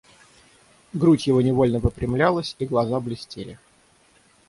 [0.93, 3.59] Грудь его невольно выпрямлялась, и глаза блестели.